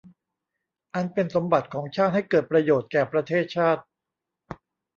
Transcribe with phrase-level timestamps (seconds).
[0.95, 3.81] อันเป็นสมบัติของชาติให้เกิดประโยชน์แก่ประเทศชาติ